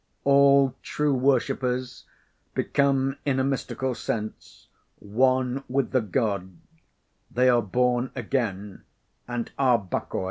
[0.23, 2.05] All true worshippers
[2.55, 6.53] become in a mystical sense one with the God;
[7.29, 8.83] they are born again
[9.27, 10.19] and are "Bacchoi."